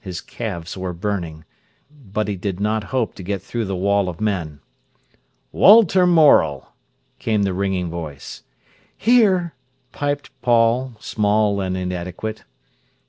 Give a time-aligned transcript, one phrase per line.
[0.00, 1.44] His calves were burning.
[1.88, 4.58] But he did not hope to get through the wall of men.
[5.52, 6.74] "Walter Morel!"
[7.20, 8.42] came the ringing voice.
[8.96, 9.54] "Here!"
[9.92, 12.42] piped Paul, small and inadequate.